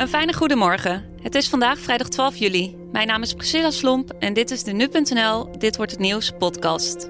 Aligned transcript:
Een 0.00 0.08
fijne 0.08 0.32
goedemorgen. 0.32 1.14
Het 1.22 1.34
is 1.34 1.48
vandaag 1.48 1.78
vrijdag 1.78 2.08
12 2.08 2.36
juli. 2.36 2.76
Mijn 2.92 3.06
naam 3.06 3.22
is 3.22 3.34
Priscilla 3.34 3.70
Slomp 3.70 4.10
en 4.10 4.32
dit 4.32 4.50
is 4.50 4.62
de 4.62 4.72
Nu.nl 4.72 5.58
Dit 5.58 5.76
Wordt 5.76 5.90
Het 5.90 6.00
Nieuws 6.00 6.32
podcast. 6.38 7.08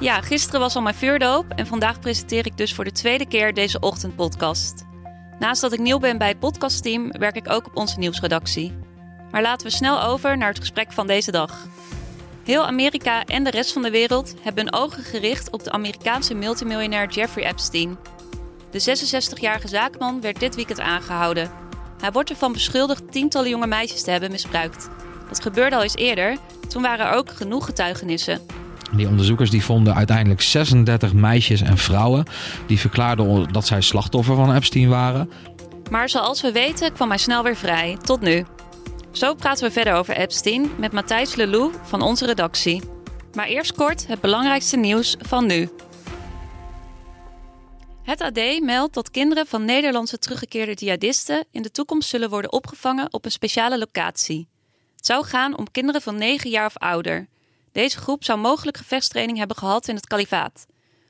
Ja, 0.00 0.20
gisteren 0.20 0.60
was 0.60 0.76
al 0.76 0.82
mijn 0.82 0.94
vuurdoop 0.94 1.44
en 1.48 1.66
vandaag 1.66 2.00
presenteer 2.00 2.46
ik 2.46 2.56
dus 2.56 2.74
voor 2.74 2.84
de 2.84 2.92
tweede 2.92 3.26
keer 3.26 3.54
deze 3.54 3.80
ochtendpodcast. 3.80 4.84
Naast 5.38 5.60
dat 5.60 5.72
ik 5.72 5.78
nieuw 5.78 5.98
ben 5.98 6.18
bij 6.18 6.28
het 6.28 6.38
podcastteam, 6.38 7.10
werk 7.10 7.36
ik 7.36 7.50
ook 7.50 7.66
op 7.66 7.76
onze 7.76 7.98
nieuwsredactie. 7.98 8.74
Maar 9.30 9.42
laten 9.42 9.66
we 9.66 9.72
snel 9.72 10.02
over 10.02 10.38
naar 10.38 10.48
het 10.48 10.60
gesprek 10.60 10.92
van 10.92 11.06
deze 11.06 11.30
dag. 11.30 11.66
Heel 12.44 12.66
Amerika 12.66 13.24
en 13.24 13.44
de 13.44 13.50
rest 13.50 13.72
van 13.72 13.82
de 13.82 13.90
wereld 13.90 14.34
hebben 14.42 14.64
hun 14.64 14.82
ogen 14.82 15.02
gericht 15.02 15.50
op 15.50 15.64
de 15.64 15.72
Amerikaanse 15.72 16.34
multimiljonair 16.34 17.08
Jeffrey 17.08 17.46
Epstein. 17.46 17.98
De 18.70 18.80
66-jarige 18.80 19.68
zaakman 19.68 20.20
werd 20.20 20.40
dit 20.40 20.54
weekend 20.54 20.80
aangehouden. 20.80 21.62
Hij 22.02 22.12
wordt 22.12 22.30
ervan 22.30 22.52
beschuldigd 22.52 23.12
tientallen 23.12 23.50
jonge 23.50 23.66
meisjes 23.66 24.02
te 24.02 24.10
hebben 24.10 24.30
misbruikt. 24.30 24.88
Dat 25.28 25.42
gebeurde 25.42 25.76
al 25.76 25.82
eens 25.82 25.96
eerder, 25.96 26.36
toen 26.68 26.82
waren 26.82 27.06
er 27.06 27.12
ook 27.12 27.30
genoeg 27.30 27.64
getuigenissen. 27.64 28.40
Die 28.92 29.08
onderzoekers 29.08 29.50
die 29.50 29.64
vonden 29.64 29.94
uiteindelijk 29.94 30.42
36 30.42 31.12
meisjes 31.12 31.60
en 31.60 31.78
vrouwen 31.78 32.24
die 32.66 32.78
verklaarden 32.78 33.52
dat 33.52 33.66
zij 33.66 33.80
slachtoffer 33.80 34.34
van 34.34 34.54
Epstein 34.54 34.88
waren. 34.88 35.30
Maar 35.90 36.08
zoals 36.08 36.40
we 36.40 36.52
weten 36.52 36.92
kwam 36.92 37.08
hij 37.08 37.18
snel 37.18 37.42
weer 37.42 37.56
vrij, 37.56 37.96
tot 38.02 38.20
nu. 38.20 38.44
Zo 39.10 39.34
praten 39.34 39.66
we 39.66 39.72
verder 39.72 39.94
over 39.94 40.16
Epstein 40.16 40.70
met 40.76 40.92
Matthijs 40.92 41.34
Lelou 41.34 41.72
van 41.82 42.02
onze 42.02 42.26
redactie. 42.26 42.82
Maar 43.34 43.46
eerst 43.46 43.72
kort 43.72 44.06
het 44.06 44.20
belangrijkste 44.20 44.76
nieuws 44.76 45.16
van 45.20 45.46
nu. 45.46 45.68
Het 48.02 48.20
AD 48.20 48.60
meldt 48.60 48.94
dat 48.94 49.10
kinderen 49.10 49.46
van 49.46 49.64
Nederlandse 49.64 50.18
teruggekeerde 50.18 50.74
jihadisten 50.74 51.44
in 51.50 51.62
de 51.62 51.70
toekomst 51.70 52.08
zullen 52.08 52.30
worden 52.30 52.52
opgevangen 52.52 53.12
op 53.12 53.24
een 53.24 53.30
speciale 53.30 53.78
locatie. 53.78 54.48
Het 54.96 55.06
zou 55.06 55.24
gaan 55.24 55.58
om 55.58 55.70
kinderen 55.70 56.02
van 56.02 56.16
9 56.16 56.50
jaar 56.50 56.66
of 56.66 56.76
ouder. 56.76 57.28
Deze 57.72 57.98
groep 57.98 58.24
zou 58.24 58.38
mogelijk 58.38 58.76
gevechtstraining 58.76 59.38
hebben 59.38 59.56
gehad 59.56 59.88
in 59.88 59.94
het 59.94 60.06
kalifaat. 60.06 60.66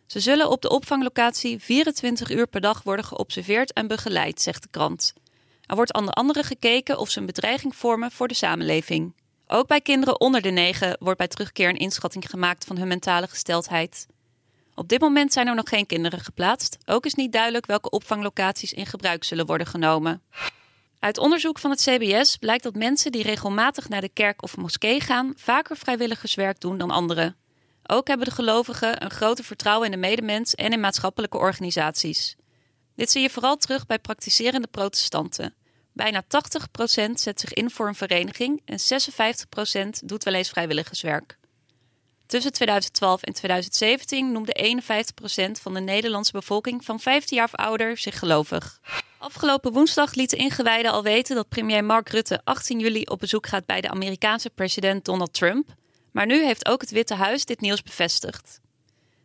Ze 0.06 0.20
zullen 0.20 0.50
op 0.50 0.62
de 0.62 0.68
opvanglocatie 0.68 1.58
24 1.58 2.30
uur 2.30 2.46
per 2.46 2.60
dag 2.60 2.82
worden 2.82 3.04
geobserveerd 3.04 3.72
en 3.72 3.86
begeleid, 3.86 4.40
zegt 4.40 4.62
de 4.62 4.68
krant. 4.70 5.12
Er 5.66 5.76
wordt 5.76 5.94
onder 5.94 6.14
andere 6.14 6.42
gekeken 6.42 6.98
of 6.98 7.10
ze 7.10 7.18
een 7.18 7.26
bedreiging 7.26 7.76
vormen 7.76 8.10
voor 8.10 8.28
de 8.28 8.34
samenleving. 8.34 9.14
Ook 9.46 9.66
bij 9.66 9.80
kinderen 9.80 10.20
onder 10.20 10.42
de 10.42 10.50
9 10.50 10.96
wordt 11.00 11.18
bij 11.18 11.28
terugkeer 11.28 11.68
een 11.68 11.76
inschatting 11.76 12.30
gemaakt 12.30 12.64
van 12.64 12.76
hun 12.76 12.88
mentale 12.88 13.28
gesteldheid. 13.28 14.06
Op 14.74 14.88
dit 14.88 15.00
moment 15.00 15.32
zijn 15.32 15.46
er 15.46 15.54
nog 15.54 15.68
geen 15.68 15.86
kinderen 15.86 16.20
geplaatst. 16.20 16.78
Ook 16.84 17.06
is 17.06 17.14
niet 17.14 17.32
duidelijk 17.32 17.66
welke 17.66 17.90
opvanglocaties 17.90 18.72
in 18.72 18.86
gebruik 18.86 19.24
zullen 19.24 19.46
worden 19.46 19.66
genomen. 19.66 20.22
Uit 20.98 21.18
onderzoek 21.18 21.58
van 21.58 21.70
het 21.70 21.80
CBS 21.80 22.36
blijkt 22.36 22.62
dat 22.62 22.74
mensen 22.74 23.12
die 23.12 23.22
regelmatig 23.22 23.88
naar 23.88 24.00
de 24.00 24.08
kerk 24.08 24.42
of 24.42 24.56
moskee 24.56 25.00
gaan 25.00 25.32
vaker 25.36 25.76
vrijwilligerswerk 25.76 26.60
doen 26.60 26.78
dan 26.78 26.90
anderen. 26.90 27.36
Ook 27.86 28.08
hebben 28.08 28.26
de 28.26 28.34
gelovigen 28.34 29.04
een 29.04 29.10
groter 29.10 29.44
vertrouwen 29.44 29.86
in 29.86 29.92
de 29.92 30.06
medemens 30.06 30.54
en 30.54 30.72
in 30.72 30.80
maatschappelijke 30.80 31.38
organisaties. 31.38 32.36
Dit 32.96 33.10
zie 33.10 33.22
je 33.22 33.30
vooral 33.30 33.56
terug 33.56 33.86
bij 33.86 33.98
praktiserende 33.98 34.68
protestanten. 34.68 35.54
Bijna 35.92 36.22
80% 36.22 37.10
zet 37.12 37.40
zich 37.40 37.52
in 37.52 37.70
voor 37.70 37.88
een 37.88 37.94
vereniging 37.94 38.62
en 38.64 38.78
56% 38.80 39.88
doet 40.04 40.24
wel 40.24 40.34
eens 40.34 40.50
vrijwilligerswerk. 40.50 41.38
Tussen 42.32 42.52
2012 42.52 43.22
en 43.22 43.32
2017 43.32 44.32
noemde 44.32 44.82
51% 45.48 45.50
van 45.60 45.74
de 45.74 45.80
Nederlandse 45.80 46.32
bevolking 46.32 46.84
van 46.84 47.00
15 47.00 47.36
jaar 47.36 47.46
of 47.46 47.54
ouder 47.54 47.98
zich 47.98 48.18
gelovig. 48.18 48.80
Afgelopen 49.18 49.72
woensdag 49.72 50.14
liet 50.14 50.30
de 50.30 50.36
ingewijden 50.36 50.92
al 50.92 51.02
weten 51.02 51.36
dat 51.36 51.48
premier 51.48 51.84
Mark 51.84 52.08
Rutte 52.08 52.40
18 52.44 52.78
juli 52.78 53.02
op 53.02 53.18
bezoek 53.18 53.46
gaat 53.46 53.66
bij 53.66 53.80
de 53.80 53.88
Amerikaanse 53.88 54.50
president 54.50 55.04
Donald 55.04 55.32
Trump. 55.32 55.68
Maar 56.12 56.26
nu 56.26 56.44
heeft 56.44 56.68
ook 56.68 56.80
het 56.80 56.90
Witte 56.90 57.14
Huis 57.14 57.44
dit 57.44 57.60
nieuws 57.60 57.82
bevestigd. 57.82 58.60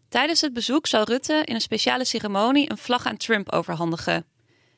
Tijdens 0.10 0.42
het 0.42 0.54
bezoek 0.54 0.88
zal 0.88 1.04
Rutte 1.04 1.42
in 1.46 1.56
een 1.56 1.62
speciale 1.62 2.06
ceremonie 2.06 2.72
een 2.72 2.78
vlag 2.78 3.06
aan 3.06 3.18
Trump 3.18 3.52
overhandigen. 3.52 4.26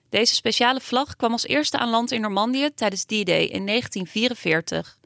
Deze 0.10 0.36
speciale 0.36 0.80
vlag 0.80 1.16
kwam 1.16 1.32
als 1.32 1.46
eerste 1.46 1.78
aan 1.78 1.90
land 1.90 2.12
in 2.12 2.22
Normandië 2.22 2.70
tijdens 2.76 3.04
D-Day 3.04 3.44
in 3.44 3.66
1944. 3.66 4.99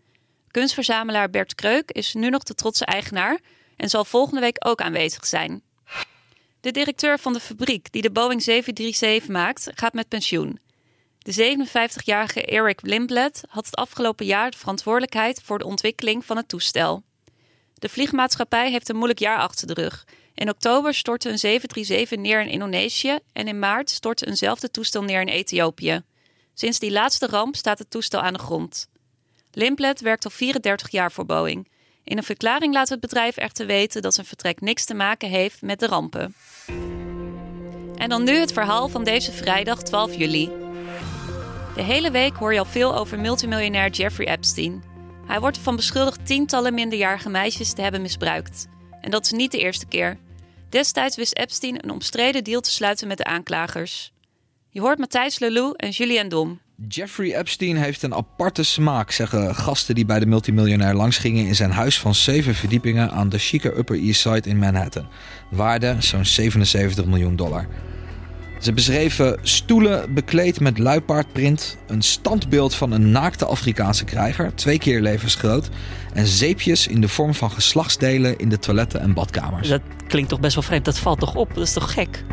Kunstverzamelaar 0.53 1.30
Bert 1.30 1.56
Kreuk 1.56 1.91
is 1.91 2.14
nu 2.14 2.30
nog 2.30 2.44
de 2.44 2.53
trotse 2.53 2.86
eigenaar 2.86 3.40
en 3.75 3.90
zal 3.90 4.06
volgende 4.06 4.41
week 4.41 4.56
ook 4.59 4.81
aanwezig 4.81 5.25
zijn. 5.25 5.64
De 6.62 6.72
directeur 6.72 7.19
van 7.19 7.34
de 7.34 7.40
fabriek 7.40 7.91
die 7.91 8.02
de 8.02 8.12
Boeing 8.12 8.44
737 8.44 9.30
maakt, 9.30 9.69
gaat 9.75 9.94
met 9.94 10.08
pensioen. 10.08 10.59
De 11.18 11.58
57-jarige 11.58 12.46
Eric 12.46 12.81
Lindblad 12.81 13.44
had 13.47 13.66
het 13.66 13.75
afgelopen 13.75 14.25
jaar 14.25 14.52
de 14.52 14.58
verantwoordelijkheid 14.58 15.42
voor 15.44 15.59
de 15.59 15.66
ontwikkeling 15.66 16.25
van 16.25 16.38
het 16.38 16.47
toestel. 16.47 17.03
De 17.74 17.90
vliegmaatschappij 17.90 18.72
heeft 18.72 18.90
een 18.90 18.96
moeilijk 18.96 19.19
jaar 19.19 19.38
achter 19.38 19.68
de 19.68 19.74
rug. 19.74 20.08
In 20.34 20.50
oktober 20.50 20.94
stortte 20.94 21.30
een 21.30 21.40
737 21.40 22.19
neer 22.19 22.42
in 22.42 22.50
Indonesië 22.50 23.18
en 23.31 23.47
in 23.47 23.59
maart 23.59 23.90
stortte 23.90 24.28
eenzelfde 24.28 24.72
toestel 24.72 25.03
neer 25.03 25.22
in 25.22 25.28
Ethiopië. 25.28 26.02
Sinds 26.53 26.80
die 26.80 26.92
laatste 26.92 27.28
ramp 27.28 27.56
staat 27.56 27.80
het 27.80 27.90
toestel 27.90 28.22
aan 28.22 28.34
de 28.34 28.40
grond. 28.40 28.92
Limplet 29.56 30.02
werkt 30.02 30.25
al 30.25 30.31
34 30.31 30.90
jaar 30.90 31.12
voor 31.12 31.25
Boeing. 31.25 31.68
In 32.03 32.18
een 32.18 32.24
verklaring 32.24 32.74
laat 32.74 32.90
het 32.90 33.00
bedrijf 33.00 33.38
echter 33.38 33.66
weten 33.66 34.02
dat 34.02 34.14
zijn 34.14 34.25
vertrek 34.25 34.62
niks 34.62 34.86
te 34.86 34.94
maken 34.94 35.30
heeft 35.30 35.62
met 35.62 35.80
de 35.80 35.88
rampen. 35.88 36.36
En 37.96 38.09
dan 38.09 38.24
nu 38.24 38.34
het 38.36 38.53
verhaal 38.53 38.88
van 38.88 39.03
deze 39.03 39.31
vrijdag 39.31 39.84
12 39.84 40.16
juli. 40.16 40.50
De 41.75 41.81
hele 41.81 42.12
week 42.12 42.36
hoor 42.36 42.53
je 42.53 42.59
al 42.59 42.66
veel 42.66 42.96
over 42.96 43.19
multimiljonair 43.19 43.90
Jeffrey 43.90 44.28
Epstein. 44.28 44.84
Hij 45.25 45.40
wordt 45.40 45.58
ervan 45.58 45.75
beschuldigd 45.75 46.25
tientallen 46.25 46.74
minderjarige 46.74 47.30
meisjes 47.30 47.74
te 47.74 47.81
hebben 47.81 48.02
misbruikt. 48.02 48.68
En 49.02 49.12
dat 49.12 49.25
is 49.25 49.31
niet 49.31 49.52
de 49.52 49.58
eerste 49.58 49.86
keer. 49.86 50.18
Destijds 50.69 51.16
wist 51.16 51.38
Epstein 51.38 51.84
een 51.84 51.92
omstreden 51.92 52.44
deal 52.44 52.62
te 52.62 52.72
sluiten 52.72 53.08
met 53.08 53.18
de 53.18 53.24
aanklagers. 53.24 54.12
Je 54.69 54.81
hoort 54.81 55.00
Matthijs 55.00 55.40
Lelou 55.40 55.74
en 55.75 55.90
Julien 55.90 56.30
Dom. 56.30 56.59
Jeffrey 56.88 57.35
Epstein 57.35 57.75
heeft 57.75 58.03
een 58.03 58.13
aparte 58.13 58.63
smaak, 58.63 59.11
zeggen 59.11 59.55
gasten 59.55 59.95
die 59.95 60.05
bij 60.05 60.19
de 60.19 60.25
multimiljonair 60.25 60.94
langsgingen 60.94 61.45
in 61.45 61.55
zijn 61.55 61.71
huis 61.71 61.99
van 61.99 62.16
zeven 62.16 62.55
verdiepingen 62.55 63.11
aan 63.11 63.29
de 63.29 63.38
chique 63.38 63.77
Upper 63.77 63.99
East 63.99 64.21
Side 64.21 64.49
in 64.49 64.57
Manhattan. 64.57 65.07
Waarde 65.49 65.95
zo'n 65.99 66.25
77 66.25 67.05
miljoen 67.05 67.35
dollar. 67.35 67.67
Ze 68.59 68.73
beschreven 68.73 69.39
stoelen 69.41 70.13
bekleed 70.13 70.59
met 70.59 70.77
luipaardprint, 70.77 71.77
een 71.88 72.01
standbeeld 72.01 72.75
van 72.75 72.91
een 72.91 73.11
naakte 73.11 73.45
Afrikaanse 73.45 74.05
krijger, 74.05 74.55
twee 74.55 74.79
keer 74.79 75.01
levensgroot, 75.01 75.69
en 76.13 76.28
zeepjes 76.28 76.88
in 76.88 77.01
de 77.01 77.07
vorm 77.07 77.34
van 77.34 77.51
geslachtsdelen 77.51 78.38
in 78.38 78.50
de 78.50 78.59
toiletten 78.59 79.01
en 79.01 79.13
badkamers. 79.13 79.68
Dat 79.68 79.81
klinkt 80.07 80.29
toch 80.29 80.40
best 80.40 80.56
wel 80.56 80.63
vreemd, 80.63 80.85
dat 80.85 81.00
valt 81.00 81.19
toch 81.19 81.35
op? 81.35 81.53
Dat 81.53 81.63
is 81.63 81.74
toch 81.74 81.94
gek? 81.94 82.24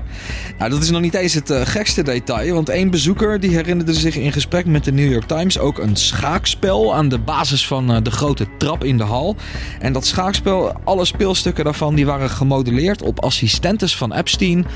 Nou, 0.58 0.70
dat 0.70 0.82
is 0.82 0.90
nog 0.90 1.00
niet 1.00 1.14
eens 1.14 1.34
het 1.34 1.50
uh, 1.50 1.60
gekste 1.64 2.02
detail, 2.02 2.54
want 2.54 2.68
één 2.68 2.90
bezoeker 2.90 3.40
die 3.40 3.50
herinnerde 3.50 3.94
zich 3.94 4.16
in 4.16 4.32
gesprek 4.32 4.66
met 4.66 4.84
de 4.84 4.92
New 4.92 5.12
York 5.12 5.26
Times 5.26 5.58
ook 5.58 5.78
een 5.78 5.96
schaakspel 5.96 6.94
aan 6.94 7.08
de 7.08 7.18
basis 7.18 7.66
van 7.66 7.90
uh, 7.90 7.96
de 8.02 8.10
grote 8.10 8.46
trap 8.58 8.84
in 8.84 8.96
de 8.96 9.04
hal. 9.04 9.36
En 9.78 9.92
dat 9.92 10.06
schaakspel, 10.06 10.72
alle 10.84 11.04
speelstukken 11.04 11.64
daarvan, 11.64 11.94
die 11.94 12.06
waren 12.06 12.30
gemodelleerd 12.30 13.02
op 13.02 13.20
assistentes 13.20 13.96
van 13.96 14.12
Epstein 14.12 14.66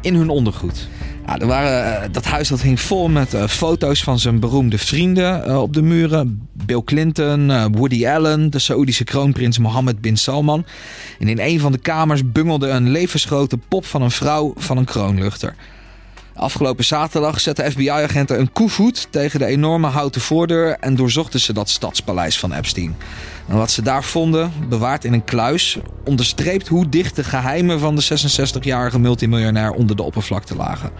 in 0.00 0.14
hun 0.14 0.28
ondergoed. 0.28 0.88
Er 1.26 1.46
waren, 1.46 2.02
eh, 2.02 2.08
dat 2.12 2.24
huis 2.24 2.48
dat 2.48 2.62
hing 2.62 2.80
vol 2.80 3.08
met 3.08 3.34
uh, 3.34 3.46
foto's 3.46 4.02
van 4.02 4.18
zijn 4.18 4.40
beroemde 4.40 4.78
vrienden 4.78 5.48
uh, 5.48 5.62
op 5.62 5.72
de 5.72 5.82
muren. 5.82 6.48
Bill 6.52 6.82
Clinton, 6.84 7.72
Woody 7.72 8.06
Allen, 8.06 8.50
de 8.50 8.58
Saoedische 8.58 9.04
kroonprins 9.04 9.58
Mohammed 9.58 10.00
bin 10.00 10.16
Salman. 10.16 10.66
En 11.18 11.28
in 11.28 11.38
een 11.40 11.60
van 11.60 11.72
de 11.72 11.78
kamers 11.78 12.32
bungelde 12.32 12.68
een 12.68 12.90
levensgrote 12.90 13.58
pop 13.68 13.86
van 13.86 14.02
een 14.02 14.10
vrouw 14.10 14.52
van 14.56 14.76
een 14.76 14.84
kroonluchter. 14.84 15.54
Afgelopen 16.34 16.84
zaterdag 16.84 17.40
zetten 17.40 17.70
FBI-agenten 17.70 18.40
een 18.40 18.52
koevoet 18.52 19.06
tegen 19.10 19.38
de 19.38 19.46
enorme 19.46 19.86
houten 19.86 20.20
voordeur 20.20 20.76
en 20.80 20.96
doorzochten 20.96 21.40
ze 21.40 21.52
dat 21.52 21.68
stadspaleis 21.68 22.38
van 22.38 22.52
Epstein. 22.52 22.96
En 23.48 23.56
wat 23.56 23.70
ze 23.70 23.82
daar 23.82 24.04
vonden, 24.04 24.52
bewaard 24.68 25.04
in 25.04 25.12
een 25.12 25.24
kluis, 25.24 25.78
onderstreept 26.04 26.68
hoe 26.68 26.88
dicht 26.88 27.16
de 27.16 27.24
geheimen 27.24 27.80
van 27.80 27.96
de 27.96 28.04
66-jarige 28.04 28.98
multimiljonair 28.98 29.72
onder 29.72 29.96
de 29.96 30.02
oppervlakte 30.02 30.56
lagen. 30.56 30.90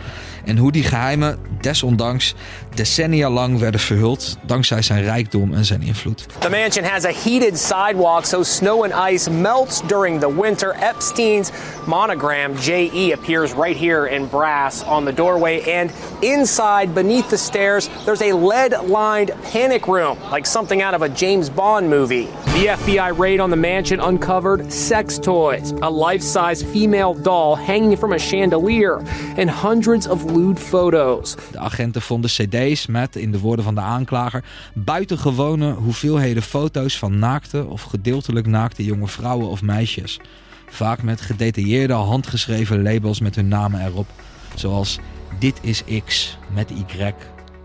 En 0.44 0.56
hoe 0.56 0.72
die 0.72 0.82
geheimen 0.82 1.38
desondanks 1.60 2.34
decennia 2.75 3.31
lang 3.31 3.58
werden 3.58 3.81
verhuld 3.81 4.37
dankzij 4.46 4.82
zijn 4.82 5.02
rijkdom 5.02 5.54
en 5.54 5.64
zijn 5.64 5.82
invloed. 5.82 6.26
The 6.38 6.50
mansion 6.50 6.84
has 6.84 7.04
a 7.04 7.12
heated 7.25 7.58
sidewalk 7.58 8.25
so 8.25 8.43
snow 8.43 8.84
and 8.84 9.12
ice 9.12 9.31
melts 9.31 9.81
during 9.87 10.20
the 10.20 10.40
winter. 10.40 10.76
Epstein's 10.81 11.50
monogram 11.87 12.52
JE 12.60 13.12
appears 13.12 13.52
right 13.52 13.78
here 13.78 14.10
in 14.10 14.28
brass 14.28 14.84
on 14.84 15.04
the 15.04 15.14
doorway 15.14 15.81
and 15.81 15.90
inside 16.19 16.93
beneath 16.93 17.28
the 17.28 17.37
stairs 17.37 17.88
there's 18.04 18.22
a 18.22 18.32
lead-lined 18.32 19.31
panic 19.52 19.87
room 19.87 20.16
like 20.31 20.46
something 20.46 20.82
out 20.82 20.94
of 20.94 21.02
a 21.02 21.08
James 21.08 21.50
Bond 21.50 21.88
movie. 21.88 22.28
The 22.44 22.77
FBI 22.79 23.19
raid 23.19 23.41
on 23.41 23.50
the 23.50 23.56
mansion 23.56 24.00
uncovered 24.00 24.73
sex 24.73 25.19
toys, 25.19 25.73
a 25.81 25.91
life 25.91 26.23
size 26.23 26.65
female 26.65 27.23
doll 27.23 27.56
hanging 27.56 27.99
from 27.99 28.12
a 28.12 28.19
chandelier, 28.19 29.03
and 29.37 29.50
hundreds 29.50 30.09
of 30.09 30.25
lewd 30.25 30.61
photos. 30.61 31.37
De 31.50 31.59
agenten 31.59 32.03
vonden 32.03 32.31
CD's 32.31 32.87
met, 32.87 33.17
in 33.17 33.33
de 33.33 33.38
woorden 33.38 33.65
van 33.65 33.75
de 33.75 33.81
aanklager, 33.81 34.44
buitengewone 34.75 35.73
hoeveelheden 35.73 36.43
foto's 36.43 36.99
van 36.99 37.19
naakte 37.19 37.65
of 37.65 37.83
gedeeltelijk 37.83 38.47
naakte 38.47 38.85
jonge 38.85 39.09
vrouwen 39.09 39.49
of 39.49 39.62
meisjes. 39.62 40.21
Vaak 40.67 41.03
met 41.03 41.21
gedetailleerde 41.21 41.94
handgeschreven 41.94 42.82
labels 42.82 43.21
met 43.21 43.35
hun 43.35 43.49
namen 43.49 43.87
erop, 43.87 44.09
zoals 44.55 44.99
Dit 45.39 45.59
is 45.62 45.82
X 46.05 46.39
met 46.55 46.71
Y. 46.71 47.15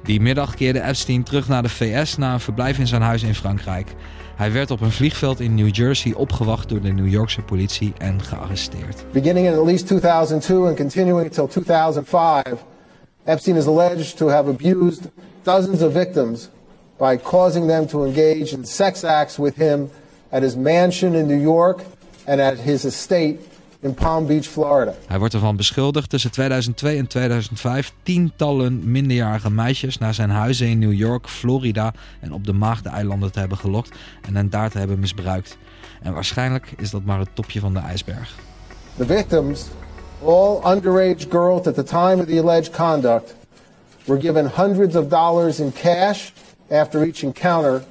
Die 0.03 0.21
middag 0.21 0.55
keerde 0.55 0.81
Epstein 0.81 1.23
terug 1.23 1.47
naar 1.47 1.63
de 1.63 1.69
VS 1.69 2.17
na 2.17 2.33
een 2.33 2.39
verblijf 2.39 2.79
in 2.79 2.87
zijn 2.87 3.01
huis 3.01 3.23
in 3.23 3.35
Frankrijk. 3.35 3.95
Hij 4.35 4.51
werd 4.51 4.71
op 4.71 4.81
een 4.81 4.91
vliegveld 4.91 5.39
in 5.39 5.55
New 5.55 5.75
Jersey 5.75 6.13
opgewacht 6.13 6.69
door 6.69 6.81
de 6.81 6.91
New 6.91 7.07
Yorkse 7.07 7.41
politie 7.41 7.93
en 7.97 8.21
gearresteerd. 8.21 9.05
Beginning 9.11 9.47
in 9.47 9.53
at 9.53 9.65
least 9.65 9.87
2002 9.87 10.67
and 10.67 10.75
continuing 10.75 11.25
until 11.25 11.47
2005, 11.47 12.43
Epstein 13.25 13.55
is 13.55 13.65
alleged 13.65 14.17
to 14.17 14.29
have 14.29 14.49
abused 14.49 15.01
dozens 15.43 15.81
of 15.81 15.93
victims 15.93 16.49
by 16.97 17.17
causing 17.23 17.67
them 17.67 17.87
to 17.87 18.05
engage 18.05 18.53
in 18.53 18.65
sex 18.65 19.03
acts 19.03 19.37
with 19.37 19.55
him 19.55 19.89
at 20.29 20.41
his 20.41 20.55
mansion 20.55 21.15
in 21.15 21.27
New 21.27 21.41
York 21.41 21.83
and 22.27 22.41
at 22.41 22.57
his 22.57 22.85
estate 22.85 23.39
in 23.81 23.93
Palm 23.93 24.25
Beach, 24.25 24.45
Florida. 24.45 24.93
Hij 25.07 25.19
wordt 25.19 25.33
ervan 25.33 25.55
beschuldigd 25.55 26.09
tussen 26.09 26.31
2002 26.31 26.97
en 26.97 27.07
2005 27.07 27.93
tientallen 28.03 28.91
minderjarige 28.91 29.51
meisjes 29.51 29.97
naar 29.97 30.13
zijn 30.13 30.29
huizen 30.29 30.67
in 30.67 30.79
New 30.79 30.93
York, 30.93 31.29
Florida 31.29 31.93
en 32.19 32.33
op 32.33 32.45
de 32.45 32.53
Maagdeneilanden 32.53 33.31
te 33.31 33.39
hebben 33.39 33.57
gelokt 33.57 33.97
en 34.21 34.35
hen 34.35 34.49
daar 34.49 34.69
te 34.69 34.77
hebben 34.77 34.99
misbruikt. 34.99 35.57
En 36.01 36.13
waarschijnlijk 36.13 36.73
is 36.77 36.89
dat 36.89 37.03
maar 37.03 37.19
het 37.19 37.29
topje 37.33 37.59
van 37.59 37.73
de 37.73 37.79
ijsberg. 37.79 38.35
The 38.97 39.05
victims, 39.05 39.65
all 40.25 40.73
underage 40.73 41.29
girls 41.29 41.67
at 41.67 41.75
the 41.75 41.83
time 41.83 42.21
of 42.21 42.25
the 42.25 42.39
alleged 42.39 42.71
conduct, 42.75 43.35
were 44.05 44.21
given 44.21 44.51
hundreds 44.55 44.95
of 44.95 45.07
dollars 45.07 45.59
in 45.59 45.73
cash 45.73 46.31
after 46.69 47.01
each 47.01 47.23
encounter, 47.23 47.83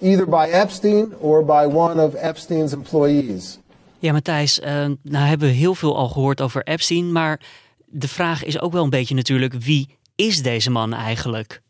either 0.00 0.28
by 0.28 0.48
Epstein 0.50 1.12
or 1.20 1.44
by 1.44 1.66
one 1.74 2.02
of 2.02 2.14
Epstein's 2.14 2.72
employees. 2.72 3.58
Ja, 4.02 4.12
Matthijs, 4.12 4.60
uh, 4.60 4.66
nou 5.02 5.26
hebben 5.26 5.48
we 5.48 5.54
heel 5.54 5.74
veel 5.74 5.96
al 5.96 6.08
gehoord 6.08 6.40
over 6.40 6.62
Epstein. 6.62 7.12
Maar 7.12 7.40
de 7.86 8.08
vraag 8.08 8.44
is 8.44 8.60
ook 8.60 8.72
wel 8.72 8.84
een 8.84 8.90
beetje 8.90 9.14
natuurlijk, 9.14 9.54
wie 9.54 9.98
is 10.14 10.42
deze 10.42 10.70
man 10.70 10.92
eigenlijk? 10.92 11.62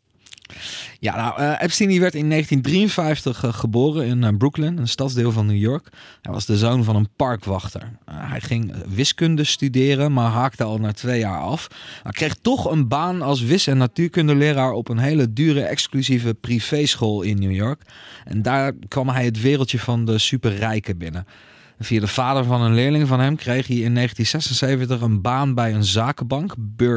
Ja, 0.99 1.15
nou, 1.15 1.41
uh, 1.41 1.61
Epstein 1.61 1.99
werd 1.99 2.15
in 2.15 2.29
1953 2.29 3.43
uh, 3.43 3.53
geboren 3.53 4.05
in 4.05 4.37
Brooklyn, 4.37 4.77
een 4.77 4.87
stadsdeel 4.87 5.31
van 5.31 5.45
New 5.45 5.57
York. 5.57 5.89
Hij 6.21 6.33
was 6.33 6.45
de 6.45 6.57
zoon 6.57 6.83
van 6.83 6.95
een 6.95 7.09
parkwachter. 7.15 7.99
hij 8.11 8.41
ging 8.41 8.73
wiskunde 8.87 9.43
studeren, 9.43 10.13
maar 10.13 10.31
haakte 10.31 10.63
al 10.63 10.77
na 10.77 10.91
twee 10.91 11.19
jaar 11.19 11.39
af. 11.39 11.67
Hij 12.03 12.11
kreeg 12.11 12.35
toch 12.35 12.71
een 12.71 12.87
baan 12.87 13.21
als 13.21 13.41
wis- 13.41 13.67
en 13.67 13.77
natuurkundeleraar 13.77 14.71
op 14.71 14.89
een 14.89 14.97
hele 14.97 15.33
dure, 15.33 15.61
exclusieve 15.61 16.33
privéschool 16.33 17.21
in 17.21 17.39
New 17.39 17.53
York. 17.53 17.81
En 18.25 18.41
daar 18.41 18.73
kwam 18.87 19.09
hij 19.09 19.25
het 19.25 19.41
wereldje 19.41 19.79
van 19.79 20.05
de 20.05 20.17
superrijken 20.17 20.97
binnen. 20.97 21.25
Via 21.83 21.99
de 21.99 22.07
vader 22.07 22.43
van 22.43 22.61
een 22.61 22.73
leerling 22.73 23.07
van 23.07 23.19
hem 23.19 23.35
kreeg 23.35 23.67
hij 23.67 23.75
in 23.75 23.93
1976 23.93 25.01
een 25.01 25.21
baan 25.21 25.53
bij 25.53 25.73
een 25.73 25.83
zakenbank, 25.83 26.55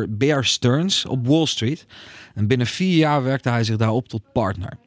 Bear 0.08 0.44
Stearns, 0.44 1.06
op 1.06 1.26
Wall 1.26 1.46
Street. 1.46 1.86
En 2.34 2.46
binnen 2.46 2.66
vier 2.66 2.96
jaar 2.96 3.22
werkte 3.22 3.48
hij 3.48 3.64
zich 3.64 3.76
daarop 3.76 4.08
tot 4.08 4.22
partner. 4.32 4.78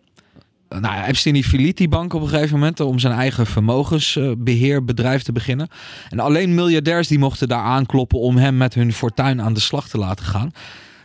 Nou 0.69 0.95
ja, 0.95 1.07
Epstein 1.07 1.33
die 1.33 1.47
verliet 1.47 1.77
die 1.77 1.87
bank 1.87 2.13
op 2.13 2.21
een 2.21 2.27
gegeven 2.27 2.59
moment 2.59 2.79
om 2.79 2.99
zijn 2.99 3.13
eigen 3.13 3.45
vermogensbeheerbedrijf 3.45 5.23
te 5.23 5.31
beginnen. 5.31 5.67
En 6.09 6.19
alleen 6.19 6.55
miljardairs 6.55 7.07
die 7.07 7.19
mochten 7.19 7.47
daar 7.47 7.63
aankloppen 7.63 8.19
om 8.19 8.37
hem 8.37 8.57
met 8.57 8.73
hun 8.73 8.93
fortuin 8.93 9.41
aan 9.41 9.53
de 9.53 9.59
slag 9.59 9.89
te 9.89 9.97
laten 9.97 10.25
gaan. 10.25 10.51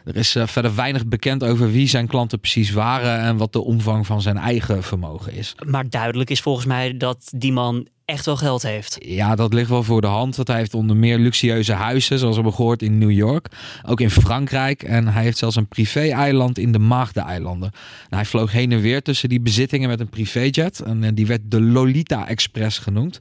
Er 0.05 0.17
is 0.17 0.37
uh, 0.37 0.47
verder 0.47 0.75
weinig 0.75 1.07
bekend 1.07 1.45
over 1.45 1.71
wie 1.71 1.89
zijn 1.89 2.07
klanten 2.07 2.41
precies 2.41 2.71
waren 2.71 3.19
en 3.19 3.37
wat 3.37 3.53
de 3.53 3.65
omvang 3.65 4.07
van 4.07 4.23
zijn 4.23 4.37
eigen 4.37 4.83
vermogen 4.83 5.33
is. 5.33 5.55
Maar 5.67 5.91
duidelijk 5.91 6.31
is 6.31 6.41
volgens 6.41 6.67
mij 6.67 6.97
dat 6.97 7.33
die 7.37 7.53
man 7.53 7.89
echt 8.05 8.27
wel 8.27 8.37
geld 8.37 8.63
heeft. 8.63 8.97
Ja, 9.01 9.35
dat 9.35 9.53
ligt 9.53 9.69
wel 9.69 9.83
voor 9.83 10.01
de 10.01 10.07
hand. 10.07 10.37
Want 10.37 10.49
hij 10.49 10.57
heeft 10.57 10.75
onder 10.75 10.97
meer 10.97 11.19
luxueuze 11.19 11.73
huizen, 11.73 12.19
zoals 12.19 12.37
we 12.37 12.41
hebben 12.41 12.59
gehoord, 12.59 12.83
in 12.83 12.99
New 12.99 13.11
York. 13.11 13.49
Ook 13.87 14.01
in 14.01 14.11
Frankrijk. 14.11 14.83
En 14.83 15.09
hij 15.09 15.23
heeft 15.23 15.39
zelfs 15.39 15.57
een 15.57 15.67
privé-eiland 15.67 16.59
in 16.59 16.73
de 16.73 16.79
Maagdeneilanden. 16.79 17.71
En 18.09 18.17
hij 18.17 18.25
vloog 18.25 18.53
heen 18.53 18.73
en 18.73 18.81
weer 18.81 19.03
tussen 19.03 19.29
die 19.29 19.41
bezittingen 19.41 19.89
met 19.89 20.01
een 20.01 20.09
privéjet. 20.09 20.81
En 20.81 21.05
eh, 21.05 21.11
die 21.15 21.27
werd 21.27 21.41
de 21.45 21.61
Lolita 21.61 22.29
Express 22.29 22.79
genoemd. 22.79 23.21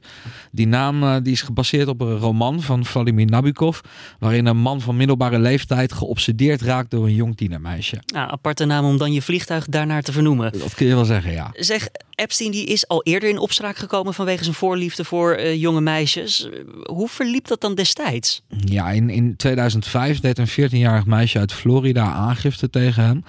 Die 0.50 0.66
naam 0.66 1.02
uh, 1.02 1.16
die 1.22 1.32
is 1.32 1.42
gebaseerd 1.42 1.88
op 1.88 2.00
een 2.00 2.16
roman 2.16 2.62
van 2.62 2.84
Vladimir 2.84 3.26
Nabokov. 3.26 3.78
Waarin 4.18 4.46
een 4.46 4.56
man 4.56 4.80
van 4.80 4.96
middelbare 4.96 5.38
leeftijd 5.38 5.92
geobsedeerd 5.92 6.62
raakt 6.62 6.90
door 6.90 7.06
een 7.06 7.14
jong 7.14 7.36
tienermeisje. 7.36 8.02
Nou, 8.06 8.30
aparte 8.30 8.64
naam 8.64 8.84
om 8.84 8.98
dan 8.98 9.12
je 9.12 9.22
vliegtuig 9.22 9.66
daarnaar 9.66 10.02
te 10.02 10.12
vernoemen. 10.12 10.52
Dat 10.52 10.74
kun 10.74 10.86
je 10.86 10.94
wel 10.94 11.04
zeggen, 11.04 11.32
ja. 11.32 11.50
Zeg, 11.52 11.88
Epstein 12.14 12.50
die 12.50 12.66
is 12.66 12.88
al 12.88 13.02
eerder 13.02 13.28
in 13.28 13.38
opspraak 13.38 13.76
gekomen 13.76 14.14
vanwege 14.14 14.42
zijn 14.44 14.56
voorliefde 14.74 15.04
voor 15.04 15.38
uh, 15.38 15.60
jonge 15.60 15.80
meisjes. 15.80 16.48
Hoe 16.82 17.08
verliep 17.08 17.46
dat 17.46 17.60
dan 17.60 17.74
destijds? 17.74 18.42
Ja, 18.48 18.90
in, 18.90 19.10
in 19.10 19.36
2005 19.36 20.20
deed 20.20 20.38
een 20.38 20.48
14-jarig 20.48 21.06
meisje 21.06 21.38
uit 21.38 21.52
Florida 21.52 22.12
aangifte 22.12 22.70
tegen 22.70 23.02
hem. 23.02 23.24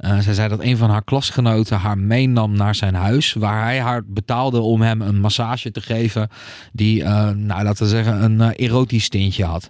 Uh, 0.00 0.18
zij 0.18 0.34
zei 0.34 0.48
dat 0.48 0.60
een 0.60 0.76
van 0.76 0.90
haar 0.90 1.04
klasgenoten 1.04 1.78
haar 1.78 1.98
meenam 1.98 2.56
naar 2.56 2.74
zijn 2.74 2.94
huis, 2.94 3.32
waar 3.32 3.62
hij 3.62 3.80
haar 3.80 4.02
betaalde 4.06 4.60
om 4.60 4.80
hem 4.80 5.02
een 5.02 5.20
massage 5.20 5.70
te 5.70 5.80
geven, 5.80 6.28
die, 6.72 7.02
nou 7.34 7.62
laten 7.62 7.84
we 7.84 7.90
zeggen, 7.90 8.22
een 8.22 8.40
erotisch 8.40 9.08
tintje 9.08 9.44
had. 9.44 9.68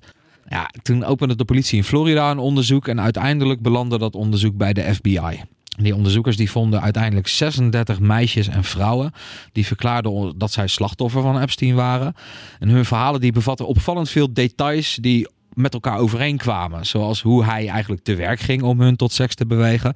Ja, 0.48 0.70
toen 0.82 1.04
opende 1.04 1.36
de 1.36 1.44
politie 1.44 1.76
in 1.76 1.84
Florida 1.84 2.30
een 2.30 2.38
onderzoek 2.38 2.88
en 2.88 3.00
uiteindelijk 3.00 3.60
belandde 3.60 3.98
dat 3.98 4.14
onderzoek 4.14 4.56
bij 4.56 4.72
de 4.72 4.94
FBI. 4.94 5.44
Die 5.78 5.94
onderzoekers 5.94 6.36
die 6.36 6.50
vonden 6.50 6.80
uiteindelijk 6.80 7.28
36 7.28 8.00
meisjes 8.00 8.48
en 8.48 8.64
vrouwen 8.64 9.12
die 9.52 9.66
verklaarden 9.66 10.34
dat 10.36 10.52
zij 10.52 10.66
slachtoffer 10.66 11.22
van 11.22 11.40
Epstein 11.40 11.74
waren. 11.74 12.14
En 12.58 12.68
hun 12.68 12.84
verhalen 12.84 13.20
die 13.20 13.32
bevatten 13.32 13.66
opvallend 13.66 14.10
veel 14.10 14.32
details 14.32 14.98
die 15.00 15.28
met 15.54 15.74
elkaar 15.74 15.98
overeenkwamen. 15.98 16.86
Zoals 16.86 17.22
hoe 17.22 17.44
hij 17.44 17.68
eigenlijk 17.68 18.02
te 18.02 18.14
werk 18.14 18.40
ging 18.40 18.62
om 18.62 18.80
hun 18.80 18.96
tot 18.96 19.12
seks 19.12 19.34
te 19.34 19.46
bewegen. 19.46 19.94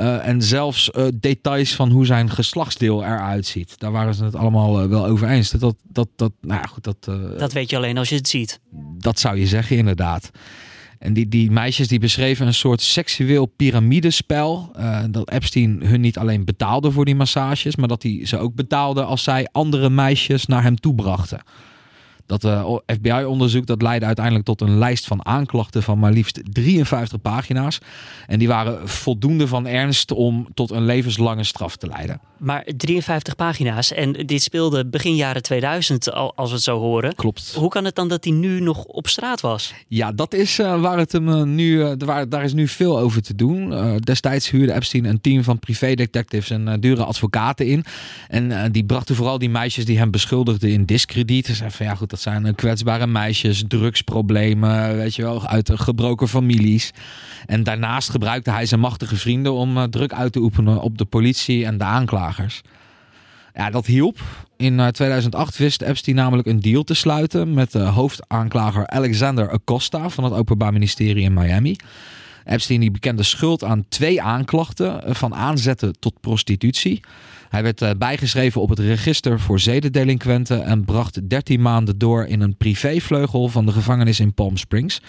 Uh, 0.00 0.26
en 0.26 0.42
zelfs 0.42 0.90
uh, 0.96 1.06
details 1.14 1.74
van 1.74 1.90
hoe 1.90 2.06
zijn 2.06 2.30
geslachtsdeel 2.30 3.04
eruit 3.04 3.46
ziet. 3.46 3.78
Daar 3.78 3.92
waren 3.92 4.14
ze 4.14 4.24
het 4.24 4.34
allemaal 4.34 4.82
uh, 4.82 4.88
wel 4.88 5.06
over 5.06 5.28
eens. 5.28 5.50
Dat, 5.50 5.74
dat, 5.82 6.08
dat, 6.16 6.32
nou 6.40 6.60
ja, 6.60 6.66
goed, 6.66 6.84
dat, 6.84 7.10
dat 7.38 7.52
weet 7.52 7.70
je 7.70 7.76
alleen 7.76 7.98
als 7.98 8.08
je 8.08 8.14
het 8.14 8.28
ziet. 8.28 8.60
Dat 8.98 9.18
zou 9.18 9.38
je 9.38 9.46
zeggen, 9.46 9.76
inderdaad. 9.76 10.30
En 11.00 11.12
die, 11.12 11.28
die 11.28 11.50
meisjes 11.50 11.88
die 11.88 11.98
beschreven 11.98 12.46
een 12.46 12.54
soort 12.54 12.80
seksueel 12.80 13.46
piramidespel. 13.46 14.70
Uh, 14.76 15.04
dat 15.10 15.30
Epstein 15.30 15.82
hun 15.82 16.00
niet 16.00 16.18
alleen 16.18 16.44
betaalde 16.44 16.90
voor 16.90 17.04
die 17.04 17.14
massages, 17.14 17.76
maar 17.76 17.88
dat 17.88 18.02
hij 18.02 18.26
ze 18.26 18.38
ook 18.38 18.54
betaalde 18.54 19.02
als 19.02 19.22
zij 19.22 19.48
andere 19.52 19.90
meisjes 19.90 20.46
naar 20.46 20.62
hem 20.62 20.76
toe 20.76 20.94
brachten. 20.94 21.42
Dat 22.30 22.44
uh, 22.44 22.76
FBI-onderzoek 22.86 23.66
dat 23.66 23.82
leidde 23.82 24.06
uiteindelijk 24.06 24.44
tot 24.44 24.60
een 24.60 24.78
lijst 24.78 25.06
van 25.06 25.26
aanklachten 25.26 25.82
van 25.82 25.98
maar 25.98 26.12
liefst 26.12 26.40
53 26.52 27.20
pagina's. 27.20 27.78
En 28.26 28.38
die 28.38 28.48
waren 28.48 28.88
voldoende 28.88 29.46
van 29.46 29.66
ernst 29.66 30.12
om 30.12 30.48
tot 30.54 30.70
een 30.70 30.84
levenslange 30.84 31.44
straf 31.44 31.76
te 31.76 31.86
leiden. 31.86 32.20
Maar 32.36 32.64
53 32.76 33.36
pagina's 33.36 33.92
en 33.92 34.12
dit 34.12 34.42
speelde 34.42 34.86
begin 34.86 35.16
jaren 35.16 35.42
2000 35.42 36.12
als 36.12 36.48
we 36.48 36.54
het 36.54 36.62
zo 36.64 36.78
horen. 36.78 37.14
Klopt. 37.14 37.54
Hoe 37.54 37.68
kan 37.68 37.84
het 37.84 37.94
dan 37.94 38.08
dat 38.08 38.24
hij 38.24 38.32
nu 38.32 38.60
nog 38.60 38.84
op 38.84 39.08
straat 39.08 39.40
was? 39.40 39.74
Ja, 39.88 40.12
dat 40.12 40.34
is 40.34 40.58
uh, 40.58 40.80
waar 40.80 40.98
het 40.98 41.12
hem 41.12 41.28
uh, 41.28 41.42
nu, 41.42 41.78
uh, 41.78 41.92
waar, 41.98 42.28
daar 42.28 42.44
is 42.44 42.52
nu 42.52 42.68
veel 42.68 42.98
over 42.98 43.22
te 43.22 43.34
doen. 43.34 43.98
destijds 44.00 44.50
huurde 44.50 44.72
Epstein 44.72 45.04
een 45.04 45.20
team 45.20 45.44
van 45.44 45.58
privédetectives 45.58 46.50
en 46.50 46.80
dure 46.80 47.04
advocaten 47.04 47.66
in. 47.66 47.84
En 48.28 48.72
die 48.72 48.84
brachten 48.84 49.14
vooral 49.14 49.38
die 49.38 49.50
meisjes 49.50 49.84
die 49.84 49.98
hem 49.98 50.10
beschuldigden 50.10 50.70
in 50.70 50.84
discrediet. 50.84 51.46
Ze 51.46 51.54
zeiden 51.54 51.76
van 51.76 51.86
ja 51.86 51.94
goed, 51.94 52.19
dat 52.24 52.32
zijn 52.32 52.54
kwetsbare 52.54 53.06
meisjes, 53.06 53.64
drugsproblemen, 53.68 54.96
weet 54.96 55.14
je 55.14 55.22
wel, 55.22 55.46
uit 55.46 55.70
gebroken 55.74 56.28
families. 56.28 56.92
En 57.46 57.62
daarnaast 57.62 58.10
gebruikte 58.10 58.50
hij 58.50 58.66
zijn 58.66 58.80
machtige 58.80 59.16
vrienden 59.16 59.52
om 59.52 59.90
druk 59.90 60.12
uit 60.12 60.32
te 60.32 60.40
oefenen 60.40 60.80
op 60.80 60.98
de 60.98 61.04
politie 61.04 61.64
en 61.64 61.78
de 61.78 61.84
aanklagers. 61.84 62.60
Ja, 63.54 63.70
dat 63.70 63.86
hielp. 63.86 64.18
In 64.56 64.92
2008 64.92 65.56
wist 65.56 65.82
Epstein 65.82 66.16
namelijk 66.16 66.48
een 66.48 66.60
deal 66.60 66.82
te 66.82 66.94
sluiten 66.94 67.54
met 67.54 67.72
de 67.72 67.82
hoofdaanklager 67.82 68.86
Alexander 68.86 69.50
Acosta 69.50 70.08
van 70.08 70.24
het 70.24 70.32
Openbaar 70.32 70.72
Ministerie 70.72 71.24
in 71.24 71.34
Miami. 71.34 71.76
Epstein 72.44 72.80
die 72.80 72.90
bekende 72.90 73.22
schuld 73.22 73.64
aan 73.64 73.84
twee 73.88 74.22
aanklachten 74.22 75.16
van 75.16 75.34
aanzetten 75.34 75.98
tot 75.98 76.20
prostitutie. 76.20 77.00
Hij 77.50 77.62
werd 77.62 77.82
uh, 77.82 77.90
bijgeschreven 77.98 78.60
op 78.60 78.68
het 78.68 78.78
register 78.78 79.40
voor 79.40 79.60
zedendelinquenten 79.60 80.64
en 80.64 80.84
bracht 80.84 81.28
13 81.28 81.62
maanden 81.62 81.98
door 81.98 82.24
in 82.24 82.40
een 82.40 82.56
privévleugel 82.56 83.48
van 83.48 83.66
de 83.66 83.72
gevangenis 83.72 84.20
in 84.20 84.34
Palm 84.34 84.56
Springs. 84.56 85.00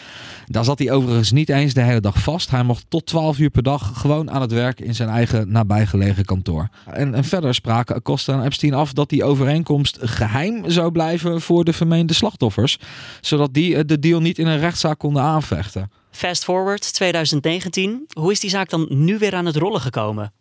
Daar 0.46 0.64
zat 0.64 0.80
hij 0.80 0.92
overigens 0.92 1.32
niet 1.32 1.50
eens 1.50 1.74
de 1.74 1.82
hele 1.82 2.00
dag 2.00 2.22
vast. 2.22 2.52
Hij 2.52 2.64
mocht 2.64 2.86
tot 2.90 3.06
12 3.06 3.40
uur 3.40 3.50
per 3.50 3.64
dag 3.64 3.92
gewoon 4.00 4.32
aan 4.32 4.42
het 4.42 4.52
werk 4.52 4.80
in 4.80 4.96
zijn 4.96 5.10
eigen 5.10 5.52
nabijgelegen 5.52 6.26
kantoor. 6.26 6.70
En, 6.86 7.16
en 7.16 7.24
verder 7.24 7.54
spraken 7.54 7.96
Acosta 7.96 8.34
en 8.34 8.44
Epstein 8.44 8.74
af 8.74 8.94
dat 8.94 9.10
die 9.10 9.24
overeenkomst 9.24 9.98
geheim 10.02 10.70
zou 10.70 10.92
blijven 10.92 11.42
voor 11.42 11.64
de 11.64 11.74
vermeende 11.74 12.14
slachtoffers, 12.14 12.78
zodat 13.22 13.54
die 13.54 13.86
de 13.86 14.00
deal 14.00 14.22
niet 14.22 14.38
in 14.38 14.48
een 14.48 14.60
rechtszaak 14.60 15.00
konden 15.00 15.22
aanvechten. 15.22 15.92
Fast 16.12 16.44
forward 16.44 16.94
2019. 16.94 18.06
Hoe 18.14 18.32
is 18.32 18.40
die 18.40 18.50
zaak 18.50 18.70
dan 18.70 18.86
nu 18.90 19.18
weer 19.18 19.36
aan 19.36 19.46
het 19.46 19.56
rollen 19.56 19.82
gekomen? 19.82 20.34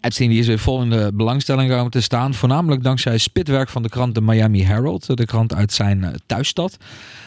Epstein 0.00 0.30
die 0.30 0.38
is 0.38 0.46
weer 0.46 0.58
vol 0.58 0.82
in 0.82 0.90
de 0.90 1.10
belangstelling 1.14 1.70
komen 1.70 1.90
te 1.90 2.00
staan. 2.00 2.34
Voornamelijk 2.34 2.82
dankzij 2.82 3.18
spitwerk 3.18 3.68
van 3.68 3.82
de 3.82 3.88
krant 3.88 4.14
de 4.14 4.20
Miami 4.20 4.64
Herald. 4.64 5.16
De 5.16 5.24
krant 5.24 5.54
uit 5.54 5.72
zijn 5.72 6.04
eh, 6.04 6.10
thuisstad. 6.26 6.76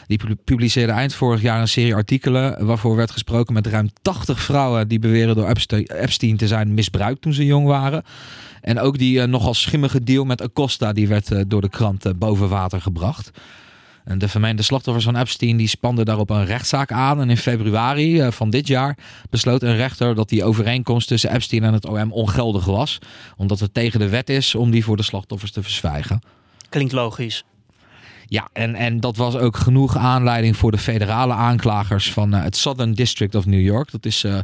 Die 0.06 0.20
publiceerde 0.44 0.92
eind 0.92 1.14
vorig 1.14 1.42
jaar 1.42 1.60
een 1.60 1.68
serie 1.68 1.94
artikelen. 1.94 2.66
Waarvoor 2.66 2.96
werd 2.96 3.10
gesproken 3.10 3.54
met 3.54 3.66
ruim 3.66 3.90
80 4.02 4.40
vrouwen. 4.40 4.88
Die 4.88 4.98
beweren 4.98 5.34
door 5.34 5.48
Epstein 5.86 6.36
te 6.36 6.46
zijn 6.46 6.74
misbruikt 6.74 7.20
toen 7.20 7.32
ze 7.32 7.46
jong 7.46 7.66
waren. 7.66 8.02
En 8.60 8.80
ook 8.80 8.98
die 8.98 9.18
uh, 9.18 9.24
nogal 9.24 9.54
schimmige 9.54 10.02
deal 10.02 10.24
met 10.24 10.42
Acosta. 10.42 10.92
Die 10.92 11.08
werd 11.08 11.30
uh, 11.30 11.40
door 11.46 11.60
de 11.60 11.68
krant 11.68 12.18
boven 12.18 12.48
water 12.48 12.80
gebracht. 12.80 13.30
De 14.14 14.28
vermeende 14.28 14.62
slachtoffers 14.62 15.04
van 15.04 15.16
Epstein 15.16 15.56
die 15.56 15.68
spanden 15.68 16.04
daarop 16.04 16.30
een 16.30 16.44
rechtszaak 16.44 16.92
aan. 16.92 17.20
En 17.20 17.30
in 17.30 17.36
februari 17.36 18.20
eh, 18.20 18.30
van 18.30 18.50
dit 18.50 18.66
jaar 18.66 18.98
besloot 19.30 19.62
een 19.62 19.76
rechter 19.76 20.14
dat 20.14 20.28
die 20.28 20.44
overeenkomst 20.44 21.08
tussen 21.08 21.34
Epstein 21.34 21.64
en 21.64 21.72
het 21.72 21.86
OM 21.86 22.12
ongeldig 22.12 22.64
was. 22.64 22.98
Omdat 23.36 23.60
het 23.60 23.74
tegen 23.74 24.00
de 24.00 24.08
wet 24.08 24.28
is 24.28 24.54
om 24.54 24.70
die 24.70 24.84
voor 24.84 24.96
de 24.96 25.02
slachtoffers 25.02 25.52
te 25.52 25.62
verzwijgen. 25.62 26.20
Klinkt 26.68 26.92
logisch. 26.92 27.44
Ja, 28.28 28.48
en, 28.52 28.74
en 28.74 29.00
dat 29.00 29.16
was 29.16 29.36
ook 29.36 29.56
genoeg 29.56 29.96
aanleiding 29.96 30.56
voor 30.56 30.70
de 30.70 30.78
federale 30.78 31.32
aanklagers 31.32 32.12
van 32.12 32.34
uh, 32.34 32.42
het 32.42 32.56
Southern 32.56 32.94
District 32.94 33.34
of 33.34 33.46
New 33.46 33.60
York. 33.60 33.90
Dat, 33.90 34.06
is, 34.06 34.24
uh, 34.24 34.38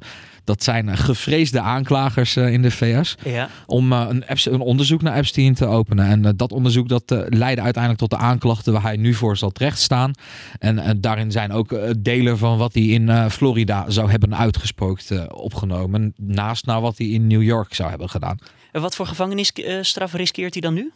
dat 0.44 0.62
zijn 0.62 0.96
gevreesde 0.96 1.60
aanklagers 1.60 2.36
uh, 2.36 2.52
in 2.52 2.62
de 2.62 2.70
VS. 2.70 3.14
Ja. 3.24 3.48
Om 3.66 3.92
een, 3.92 4.24
een, 4.26 4.60
onderzoek 4.60 5.02
naar 5.02 5.16
Epstein 5.16 5.54
te 5.54 5.66
openen. 5.66 6.06
En 6.06 6.36
dat 6.36 6.52
onderzoek 6.52 6.88
dat 6.88 7.10
leidde 7.28 7.62
uiteindelijk 7.62 7.98
tot 7.98 8.10
de 8.10 8.16
aanklachten 8.16 8.72
waar 8.72 8.82
hij 8.82 8.96
nu 8.96 9.14
voor 9.14 9.36
zal 9.36 9.50
terechtstaan. 9.50 10.12
En 10.58 11.00
daarin 11.00 11.30
zijn 11.30 11.52
ook 11.52 11.76
delen 11.98 12.38
van 12.38 12.58
wat 12.58 12.74
hij 12.74 12.82
in 12.82 13.30
Florida 13.30 13.90
zou 13.90 14.10
hebben 14.10 14.36
uitgesproken 14.36 15.34
opgenomen. 15.34 16.14
Naast 16.16 16.66
naar 16.66 16.80
wat 16.80 16.98
hij 16.98 17.06
in 17.06 17.26
New 17.26 17.42
York 17.42 17.74
zou 17.74 17.90
hebben 17.90 18.10
gedaan. 18.10 18.38
En 18.72 18.80
wat 18.80 18.96
voor 18.96 19.06
gevangenisstraf 19.06 20.12
riskeert 20.12 20.52
hij 20.52 20.62
dan 20.62 20.74
nu? 20.74 20.92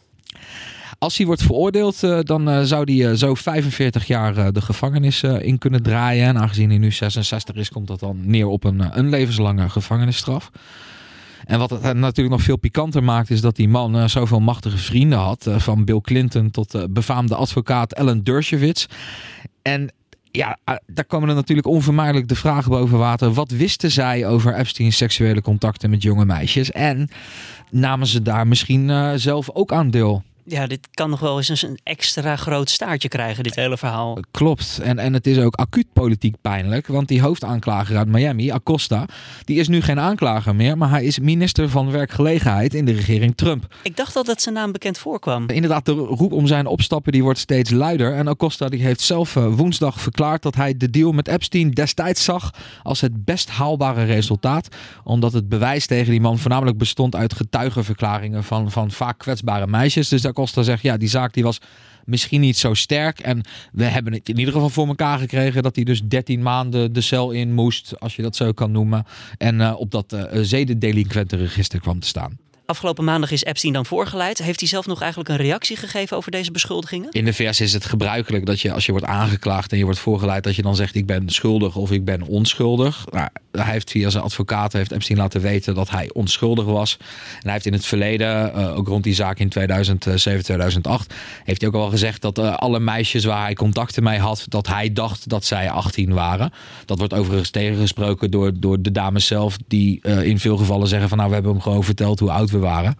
Als 0.99 1.17
hij 1.17 1.25
wordt 1.25 1.41
veroordeeld, 1.43 2.03
uh, 2.03 2.19
dan 2.21 2.49
uh, 2.49 2.61
zou 2.61 2.93
hij 2.93 3.11
uh, 3.11 3.17
zo 3.17 3.33
45 3.33 4.07
jaar 4.07 4.53
de 4.53 4.61
gevangenis 4.61 5.23
in 5.23 5.57
kunnen 5.57 5.83
draaien. 5.83 6.27
En 6.27 6.37
aangezien 6.37 6.69
hij 6.69 6.77
nu 6.77 6.91
66 6.91 7.55
is, 7.55 7.69
komt 7.69 7.87
dat 7.87 7.99
dan 7.99 8.19
neer 8.23 8.47
op 8.47 8.63
een, 8.63 8.97
een 8.97 9.09
levenslange 9.09 9.69
gevangenisstraf. 9.69 10.51
En 11.45 11.59
wat 11.59 11.69
het 11.69 11.81
natuurlijk 11.93 12.35
nog 12.35 12.41
veel 12.41 12.57
pikanter 12.57 13.03
maakt, 13.03 13.29
is 13.29 13.41
dat 13.41 13.55
die 13.55 13.69
man 13.69 14.09
zoveel 14.09 14.39
machtige 14.39 14.77
vrienden 14.77 15.19
had. 15.19 15.47
van 15.57 15.85
Bill 15.85 16.01
Clinton 16.01 16.51
tot 16.51 16.71
de 16.71 16.89
befaamde 16.89 17.35
advocaat 17.35 17.93
Ellen 17.93 18.23
Dershowitz. 18.23 18.85
En 19.61 19.93
ja, 20.31 20.57
daar 20.85 21.05
komen 21.05 21.29
er 21.29 21.35
natuurlijk 21.35 21.67
onvermijdelijk 21.67 22.27
de 22.27 22.35
vragen 22.35 22.71
boven 22.71 22.97
water. 22.97 23.33
Wat 23.33 23.51
wisten 23.51 23.91
zij 23.91 24.27
over 24.27 24.55
Epstein's 24.55 24.97
seksuele 24.97 25.41
contacten 25.41 25.89
met 25.89 26.01
jonge 26.03 26.25
meisjes? 26.25 26.71
En 26.71 27.09
namen 27.71 28.07
ze 28.07 28.21
daar 28.21 28.47
misschien 28.47 29.19
zelf 29.19 29.49
ook 29.49 29.71
aan 29.71 29.89
deel? 29.89 30.23
Ja, 30.49 30.67
dit 30.67 30.87
kan 30.91 31.09
nog 31.09 31.19
wel 31.19 31.37
eens 31.37 31.61
een 31.61 31.79
extra 31.83 32.35
groot 32.35 32.69
staartje 32.69 33.07
krijgen, 33.07 33.43
dit 33.43 33.55
hele 33.55 33.77
verhaal. 33.77 34.17
Klopt. 34.31 34.79
En, 34.83 34.99
en 34.99 35.13
het 35.13 35.27
is 35.27 35.37
ook 35.37 35.55
acuut 35.55 35.87
politiek 35.93 36.35
pijnlijk. 36.41 36.87
Want 36.87 37.07
die 37.07 37.21
hoofdaanklager 37.21 37.97
uit 37.97 38.07
Miami, 38.07 38.51
Acosta, 38.51 39.05
die 39.43 39.59
is 39.59 39.67
nu 39.67 39.81
geen 39.81 39.99
aanklager 39.99 40.55
meer. 40.55 40.77
Maar 40.77 40.89
hij 40.89 41.03
is 41.03 41.19
minister 41.19 41.69
van 41.69 41.91
Werkgelegenheid 41.91 42.73
in 42.73 42.85
de 42.85 42.91
regering 42.91 43.35
Trump. 43.35 43.75
Ik 43.83 43.97
dacht 43.97 44.15
al 44.15 44.23
dat 44.23 44.41
zijn 44.41 44.55
naam 44.55 44.71
bekend 44.71 44.97
voorkwam. 44.97 45.49
Inderdaad, 45.49 45.85
de 45.85 45.91
roep 45.91 46.31
om 46.31 46.47
zijn 46.47 46.65
opstappen 46.65 47.11
die 47.11 47.23
wordt 47.23 47.39
steeds 47.39 47.69
luider. 47.69 48.13
En 48.13 48.27
Acosta 48.27 48.69
die 48.69 48.81
heeft 48.81 49.01
zelf 49.01 49.35
eh, 49.35 49.53
woensdag 49.53 50.01
verklaard 50.01 50.41
dat 50.41 50.55
hij 50.55 50.77
de 50.77 50.89
deal 50.89 51.11
met 51.11 51.27
Epstein 51.27 51.71
destijds 51.71 52.23
zag 52.23 52.53
als 52.83 53.01
het 53.01 53.25
best 53.25 53.49
haalbare 53.49 54.03
resultaat. 54.03 54.67
Omdat 55.03 55.33
het 55.33 55.49
bewijs 55.49 55.85
tegen 55.85 56.11
die 56.11 56.21
man 56.21 56.37
voornamelijk 56.37 56.77
bestond 56.77 57.15
uit 57.15 57.33
getuigenverklaringen 57.33 58.43
van, 58.43 58.71
van 58.71 58.91
vaak 58.91 59.17
kwetsbare 59.17 59.67
meisjes. 59.67 60.09
Dus 60.09 60.21
daar 60.21 60.33
Costa 60.37 60.63
zegt, 60.63 60.81
ja, 60.81 60.97
die 60.97 61.09
zaak 61.09 61.33
die 61.33 61.43
was 61.43 61.59
misschien 62.05 62.41
niet 62.41 62.57
zo 62.57 62.73
sterk. 62.73 63.19
En 63.19 63.41
we 63.71 63.83
hebben 63.83 64.13
het 64.13 64.29
in 64.29 64.37
ieder 64.37 64.53
geval 64.53 64.69
voor 64.69 64.87
elkaar 64.87 65.19
gekregen 65.19 65.63
dat 65.63 65.75
hij 65.75 65.83
dus 65.83 66.01
13 66.03 66.41
maanden 66.41 66.93
de 66.93 67.01
cel 67.01 67.31
in 67.31 67.53
moest, 67.53 67.99
als 67.99 68.15
je 68.15 68.21
dat 68.21 68.35
zo 68.35 68.51
kan 68.51 68.71
noemen. 68.71 69.05
En 69.37 69.59
uh, 69.59 69.73
op 69.77 69.91
dat 69.91 70.13
uh, 70.13 70.23
zedendelinquentenregister 70.41 71.79
kwam 71.79 71.99
te 71.99 72.07
staan. 72.07 72.37
Afgelopen 72.69 73.03
maandag 73.03 73.31
is 73.31 73.43
Epstein 73.43 73.73
dan 73.73 73.85
voorgeleid. 73.85 74.37
Heeft 74.37 74.59
hij 74.59 74.69
zelf 74.69 74.85
nog 74.85 75.01
eigenlijk 75.01 75.29
een 75.29 75.37
reactie 75.37 75.75
gegeven 75.75 76.17
over 76.17 76.31
deze 76.31 76.51
beschuldigingen? 76.51 77.11
In 77.11 77.25
de 77.25 77.33
VS 77.33 77.61
is 77.61 77.73
het 77.73 77.85
gebruikelijk 77.85 78.45
dat 78.45 78.61
je 78.61 78.73
als 78.73 78.85
je 78.85 78.91
wordt 78.91 79.05
aangeklaagd 79.05 79.71
en 79.71 79.77
je 79.77 79.83
wordt 79.83 79.99
voorgeleid, 79.99 80.43
dat 80.43 80.55
je 80.55 80.61
dan 80.61 80.75
zegt 80.75 80.95
ik 80.95 81.05
ben 81.05 81.29
schuldig 81.29 81.75
of 81.75 81.91
ik 81.91 82.05
ben 82.05 82.21
onschuldig. 82.21 83.05
Nou, 83.11 83.27
hij 83.51 83.71
heeft 83.71 83.91
via 83.91 84.09
zijn 84.09 84.23
advocaat 84.23 84.73
heeft 84.73 84.91
Epstein 84.91 85.19
laten 85.19 85.41
weten 85.41 85.75
dat 85.75 85.89
hij 85.89 86.09
onschuldig 86.13 86.65
was. 86.65 86.97
En 86.99 87.41
hij 87.41 87.51
heeft 87.51 87.65
in 87.65 87.73
het 87.73 87.85
verleden, 87.85 88.51
uh, 88.55 88.77
ook 88.77 88.87
rond 88.87 89.03
die 89.03 89.13
zaak 89.13 89.39
in 89.39 89.49
2007, 89.49 90.43
2008, 90.43 91.13
heeft 91.43 91.61
hij 91.61 91.69
ook 91.69 91.75
al 91.75 91.89
gezegd 91.89 92.21
dat 92.21 92.39
uh, 92.39 92.55
alle 92.55 92.79
meisjes 92.79 93.25
waar 93.25 93.43
hij 93.43 93.53
contacten 93.53 94.03
mee 94.03 94.19
had, 94.19 94.45
dat 94.47 94.67
hij 94.67 94.93
dacht 94.93 95.29
dat 95.29 95.45
zij 95.45 95.69
18 95.69 96.13
waren. 96.13 96.51
Dat 96.85 96.97
wordt 96.97 97.13
overigens 97.13 97.49
tegengesproken 97.49 98.31
door, 98.31 98.51
door 98.59 98.81
de 98.81 98.91
dames 98.91 99.25
zelf, 99.25 99.57
die 99.67 99.99
uh, 100.03 100.23
in 100.23 100.39
veel 100.39 100.57
gevallen 100.57 100.87
zeggen 100.87 101.09
van 101.09 101.17
nou 101.17 101.29
we 101.29 101.35
hebben 101.35 101.53
hem 101.53 101.61
gewoon 101.61 101.83
verteld 101.83 102.19
hoe 102.19 102.31
oud 102.31 102.49
we 102.49 102.56
waren. 102.59 102.97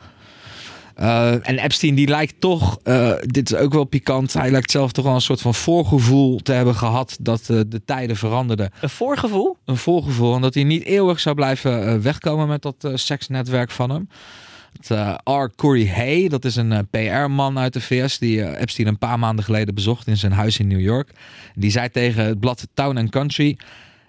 Uh, 0.99 1.31
en 1.31 1.57
Epstein 1.57 1.95
die 1.95 2.07
lijkt 2.07 2.35
toch, 2.39 2.79
uh, 2.83 3.13
dit 3.21 3.51
is 3.51 3.57
ook 3.57 3.73
wel 3.73 3.83
pikant, 3.83 4.33
hij 4.33 4.51
lijkt 4.51 4.71
zelf 4.71 4.91
toch 4.91 5.05
wel 5.05 5.13
een 5.13 5.21
soort 5.21 5.41
van 5.41 5.53
voorgevoel 5.53 6.39
te 6.39 6.51
hebben 6.51 6.75
gehad 6.75 7.17
dat 7.21 7.47
uh, 7.51 7.61
de 7.67 7.81
tijden 7.85 8.15
veranderden. 8.15 8.71
Een 8.81 8.89
voorgevoel? 8.89 9.57
Een 9.65 9.77
voorgevoel, 9.77 10.35
en 10.35 10.41
dat 10.41 10.53
hij 10.53 10.63
niet 10.63 10.83
eeuwig 10.83 11.19
zou 11.19 11.35
blijven 11.35 12.01
wegkomen 12.01 12.47
met 12.47 12.61
dat 12.61 12.89
seksnetwerk 12.93 13.71
van 13.71 13.89
hem. 13.89 14.09
Het, 14.81 15.19
R. 15.23 15.55
Corey 15.55 15.87
Hay, 15.87 16.27
dat 16.27 16.45
is 16.45 16.55
een 16.55 16.87
PR-man 16.89 17.59
uit 17.59 17.73
de 17.73 17.81
VS 17.81 18.17
die 18.17 18.57
Epstein 18.57 18.87
een 18.87 18.97
paar 18.97 19.19
maanden 19.19 19.45
geleden 19.45 19.75
bezocht 19.75 20.07
in 20.07 20.17
zijn 20.17 20.31
huis 20.31 20.59
in 20.59 20.67
New 20.67 20.81
York. 20.81 21.11
Die 21.55 21.71
zei 21.71 21.89
tegen 21.89 22.25
het 22.25 22.39
blad 22.39 22.67
Town 22.73 22.97
and 22.97 23.09
Country... 23.09 23.57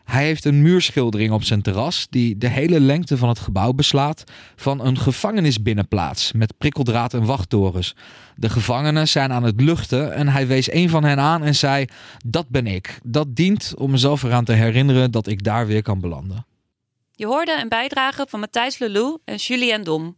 Hij 0.09 0.25
heeft 0.25 0.45
een 0.45 0.63
muurschildering 0.63 1.33
op 1.33 1.43
zijn 1.43 1.63
terras 1.63 2.07
die 2.11 2.39
de 2.39 2.49
hele 2.49 2.81
lengte 2.81 3.17
van 3.17 3.29
het 3.29 3.39
gebouw 3.39 3.73
beslaat 3.73 4.25
van 4.57 4.85
een 4.85 4.99
gevangenisbinnenplaats 4.99 6.33
met 6.33 6.59
prikkeldraad 6.59 7.15
en 7.15 7.25
wachttorens. 7.25 7.95
De 8.37 8.49
gevangenen 8.49 9.09
zijn 9.09 9.33
aan 9.33 9.43
het 9.43 9.61
luchten 9.61 10.15
en 10.15 10.29
hij 10.29 10.47
wees 10.47 10.73
een 10.73 10.89
van 10.89 11.05
hen 11.05 11.19
aan 11.19 11.43
en 11.43 11.55
zei: 11.55 11.85
Dat 12.27 12.49
ben 12.49 12.67
ik. 12.67 12.99
Dat 13.05 13.37
dient 13.37 13.75
om 13.77 13.91
mezelf 13.91 14.23
eraan 14.23 14.45
te 14.45 14.53
herinneren 14.53 15.11
dat 15.11 15.27
ik 15.27 15.45
daar 15.45 15.67
weer 15.67 15.83
kan 15.83 16.01
belanden. 16.01 16.47
Je 17.13 17.27
hoorde 17.27 17.61
een 17.61 17.69
bijdrage 17.69 18.27
van 18.29 18.41
Matthijs 18.41 18.79
Lelou 18.79 19.19
en 19.25 19.37
Julien 19.37 19.85
Dom. 19.85 20.17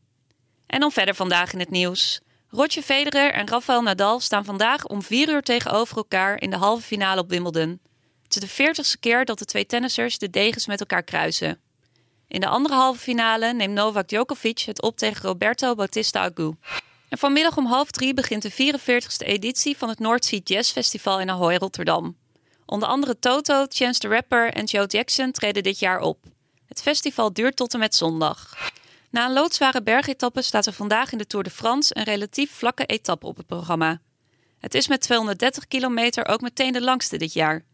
En 0.67 0.81
dan 0.81 0.91
verder 0.91 1.15
vandaag 1.15 1.53
in 1.53 1.59
het 1.59 1.71
nieuws. 1.71 2.21
Roger 2.49 2.83
Federer 2.83 3.33
en 3.33 3.49
Rafael 3.49 3.83
Nadal 3.83 4.21
staan 4.21 4.45
vandaag 4.45 4.87
om 4.87 5.03
vier 5.03 5.29
uur 5.29 5.43
tegenover 5.43 5.97
elkaar 5.97 6.41
in 6.41 6.51
de 6.51 6.57
halve 6.57 6.83
finale 6.83 7.21
op 7.21 7.31
Wimbledon. 7.31 7.81
Het 8.31 8.43
is 8.43 8.49
de 8.49 8.55
veertigste 8.55 8.99
keer 8.99 9.25
dat 9.25 9.39
de 9.39 9.45
twee 9.45 9.67
tennissers 9.67 10.19
de 10.19 10.31
degens 10.31 10.67
met 10.67 10.81
elkaar 10.81 11.03
kruisen. 11.03 11.61
In 12.29 12.41
de 12.41 12.47
andere 12.47 12.75
halve 12.75 13.01
finale 13.01 13.53
neemt 13.53 13.75
Novak 13.75 14.09
Djokovic 14.09 14.59
het 14.59 14.83
op 14.83 14.97
tegen 14.97 15.23
Roberto 15.23 15.75
Bautista 15.75 16.21
Agut. 16.21 16.55
En 17.09 17.19
vanmiddag 17.19 17.57
om 17.57 17.67
half 17.67 17.91
drie 17.91 18.15
begint 18.15 18.43
de 18.43 18.53
44ste 18.53 19.27
editie 19.27 19.77
van 19.77 19.89
het 19.89 19.99
North 19.99 20.25
Sea 20.25 20.41
Jazz 20.45 20.73
Festival 20.73 21.21
in 21.21 21.31
Ahoy, 21.31 21.55
Rotterdam. 21.55 22.17
Onder 22.67 22.89
andere 22.89 23.19
Toto, 23.19 23.67
Chance 23.69 24.01
the 24.01 24.09
Rapper 24.09 24.53
en 24.53 24.65
Joe 24.65 24.87
Jackson 24.87 25.33
treden 25.33 25.63
dit 25.63 25.79
jaar 25.79 26.01
op. 26.01 26.25
Het 26.67 26.83
festival 26.83 27.33
duurt 27.33 27.57
tot 27.57 27.73
en 27.73 27.79
met 27.79 27.95
zondag. 27.95 28.71
Na 29.11 29.27
een 29.27 29.33
loodzware 29.33 29.83
bergetappe 29.83 30.43
staat 30.43 30.67
er 30.67 30.73
vandaag 30.73 31.13
in 31.13 31.19
de 31.19 31.27
Tour 31.27 31.45
de 31.45 31.51
France 31.51 31.97
een 31.97 32.05
relatief 32.05 32.51
vlakke 32.51 32.87
etappe 32.87 33.27
op 33.27 33.37
het 33.37 33.47
programma. 33.47 34.01
Het 34.59 34.75
is 34.75 34.89
met 34.89 35.01
230 35.01 35.67
kilometer 35.67 36.29
ook 36.29 36.41
meteen 36.41 36.73
de 36.73 36.83
langste 36.83 37.17
dit 37.17 37.33
jaar. 37.33 37.69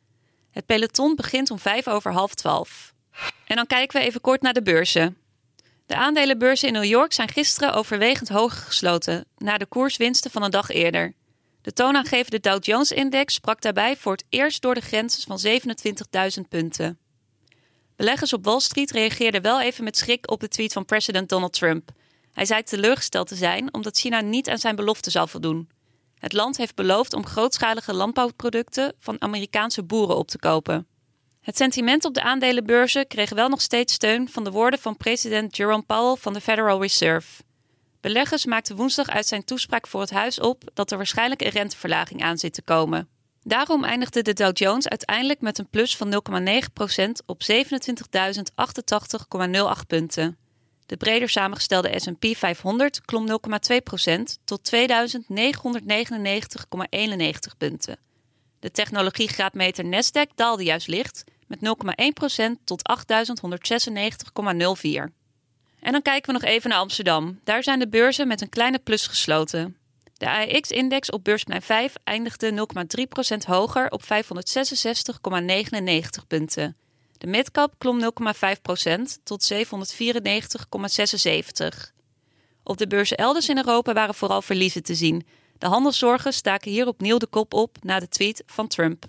Het 0.57 0.67
peloton 0.67 1.15
begint 1.15 1.51
om 1.51 1.59
vijf 1.59 1.89
over 1.89 2.13
half 2.13 2.35
twaalf. 2.35 2.95
En 3.47 3.57
dan 3.57 3.67
kijken 3.67 4.01
we 4.01 4.07
even 4.07 4.21
kort 4.21 4.43
naar 4.43 4.53
de 4.53 4.63
beurzen. 4.63 5.17
De 5.87 5.97
aandelenbeurzen 5.97 6.69
in 6.69 6.75
New 6.75 6.85
York 6.85 7.13
zijn 7.13 7.29
gisteren 7.29 7.75
overwegend 7.75 8.29
hoog 8.29 8.65
gesloten, 8.65 9.25
na 9.39 9.59
de 9.59 9.67
koerswinsten 9.67 10.31
van 10.31 10.43
een 10.43 10.51
dag 10.51 10.71
eerder. 10.71 11.15
De 11.63 11.73
toonaangevende 11.73 12.41
Dow 12.41 12.65
Jones-index 12.65 13.35
sprak 13.35 13.61
daarbij 13.63 13.97
voor 13.97 14.13
het 14.13 14.25
eerst 14.29 14.63
door 14.63 14.75
de 14.75 14.81
grens 14.81 15.25
van 15.27 15.41
27.000 16.39 16.49
punten. 16.49 16.99
Beleggers 17.97 18.33
op 18.33 18.45
Wall 18.45 18.61
Street 18.61 18.91
reageerden 18.91 19.43
wel 19.43 19.61
even 19.61 19.85
met 19.85 19.97
schrik 19.97 20.31
op 20.31 20.41
de 20.41 20.49
tweet 20.49 20.73
van 20.73 20.85
president 20.85 21.29
Donald 21.29 21.53
Trump. 21.53 21.91
Hij 22.33 22.45
zei 22.45 22.63
teleurgesteld 22.63 23.29
te 23.29 23.35
zijn 23.37 23.75
omdat 23.75 23.99
China 23.99 24.21
niet 24.21 24.49
aan 24.49 24.59
zijn 24.59 24.77
belofte 24.77 25.11
zal 25.11 25.27
voldoen. 25.27 25.69
Het 26.18 26.32
land 26.32 26.56
heeft 26.56 26.75
beloofd 26.75 27.12
om 27.12 27.26
grootschalige 27.26 27.94
landbouwproducten 27.94 28.94
van 28.99 29.20
Amerikaanse 29.20 29.82
boeren 29.82 30.16
op 30.16 30.28
te 30.28 30.38
kopen. 30.38 30.87
Het 31.40 31.56
sentiment 31.56 32.04
op 32.04 32.14
de 32.14 32.23
aandelenbeurzen 32.23 33.06
kreeg 33.06 33.30
wel 33.30 33.49
nog 33.49 33.61
steeds 33.61 33.94
steun 33.94 34.28
van 34.28 34.44
de 34.44 34.50
woorden 34.50 34.80
van 34.80 34.96
president 34.96 35.56
Jerome 35.56 35.82
Powell 35.82 36.16
van 36.16 36.32
de 36.32 36.40
Federal 36.40 36.80
Reserve. 36.80 37.42
Beleggers 38.00 38.44
maakten 38.44 38.76
woensdag 38.76 39.08
uit 39.08 39.26
zijn 39.26 39.44
toespraak 39.44 39.87
voor 39.87 40.00
het 40.00 40.11
huis 40.11 40.40
op 40.40 40.62
dat 40.75 40.90
er 40.90 40.96
waarschijnlijk 40.96 41.42
een 41.42 41.49
renteverlaging 41.49 42.23
aan 42.23 42.38
zit 42.38 42.54
te 42.54 42.62
komen. 42.62 43.08
Daarom 43.42 43.85
eindigde 43.85 44.23
de 44.23 44.32
Dow 44.32 44.56
Jones 44.56 44.88
uiteindelijk 44.88 45.40
met 45.40 45.58
een 45.58 45.68
plus 45.68 45.96
van 45.96 46.12
0,9% 46.12 46.18
op 47.26 47.42
27.088,08 47.42 47.49
punten. 49.87 50.46
De 50.87 50.97
breder 50.97 51.28
samengestelde 51.28 51.99
S&P 51.99 52.37
500 52.37 53.05
klom 53.05 53.28
0,2% 53.28 53.33
tot 54.45 54.71
2.999,91 54.75 54.81
punten. 57.59 57.99
De 58.61 58.71
technologiegraadmeter 58.71 59.85
Nasdaq 59.85 60.35
daalde 60.35 60.64
juist 60.64 60.87
licht 60.87 61.25
met 61.47 61.59
0,1% 61.59 61.64
tot 62.64 62.90
8.196,04. 62.90 62.97
En 65.81 65.93
dan 65.93 66.02
kijken 66.02 66.26
we 66.26 66.33
nog 66.40 66.50
even 66.50 66.71
naar 66.71 66.78
Amsterdam. 66.78 67.40
Daar 67.45 67.62
zijn 67.62 67.78
de 67.78 67.88
beurzen 67.88 68.28
met 68.28 68.40
een 68.40 68.49
kleine 68.49 68.78
plus 68.78 69.07
gesloten. 69.07 69.76
De 70.16 70.28
AEX-index 70.28 71.11
op 71.11 71.25
beursplein 71.25 71.62
5 71.62 71.95
eindigde 72.05 72.69
0,3% 73.31 73.37
hoger 73.47 73.90
op 73.90 74.02
566,99 74.02 74.09
punten. 76.26 76.76
De 77.18 77.26
midcap 77.26 77.75
klom 77.78 78.00
0,5% 78.00 78.06
tot 79.23 79.52
794,76. 79.52 79.58
Op 82.62 82.78
de 82.78 82.87
beurzen 82.87 83.16
elders 83.16 83.49
in 83.49 83.56
Europa 83.56 83.92
waren 83.92 84.14
vooral 84.14 84.42
verliezen 84.42 84.82
te 84.82 84.94
zien. 84.94 85.26
De 85.58 85.66
handelszorgen 85.66 86.32
staken 86.32 86.70
hier 86.70 86.87
opnieuw 86.87 87.18
de 87.18 87.26
kop 87.26 87.54
op 87.54 87.76
na 87.82 87.99
de 87.99 88.08
tweet 88.08 88.42
van 88.46 88.68
Trump. 88.68 89.04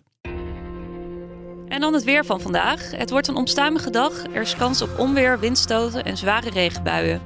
En 1.67 1.79
dan 1.79 1.93
het 1.93 2.03
weer 2.03 2.25
van 2.25 2.41
vandaag. 2.41 2.91
Het 2.91 3.09
wordt 3.09 3.27
een 3.27 3.35
onstuimige 3.35 3.89
dag. 3.89 4.23
Er 4.23 4.41
is 4.41 4.55
kans 4.55 4.81
op 4.81 4.99
onweer, 4.99 5.39
windstoten 5.39 6.05
en 6.05 6.17
zware 6.17 6.49
regenbuien. 6.49 7.21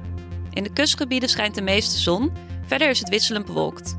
In 0.54 0.64
de 0.64 0.74
kustgebieden 0.74 1.30
schijnt 1.30 1.56
de 1.56 1.62
meeste 1.62 1.98
zon. 1.98 2.32
Verder 2.66 2.90
is 2.90 3.00
het 3.00 3.10
wisselend 3.10 3.46
bewolkt. 3.46 3.96